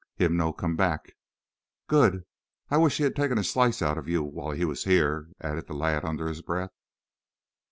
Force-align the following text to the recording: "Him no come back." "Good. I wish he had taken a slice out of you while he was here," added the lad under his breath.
"Him 0.15 0.35
no 0.35 0.51
come 0.51 0.75
back." 0.75 1.15
"Good. 1.85 2.23
I 2.71 2.77
wish 2.77 2.97
he 2.97 3.03
had 3.03 3.15
taken 3.15 3.37
a 3.37 3.43
slice 3.43 3.83
out 3.83 3.99
of 3.99 4.09
you 4.09 4.23
while 4.23 4.49
he 4.49 4.65
was 4.65 4.85
here," 4.85 5.27
added 5.39 5.67
the 5.67 5.75
lad 5.75 6.03
under 6.03 6.27
his 6.27 6.41
breath. 6.41 6.71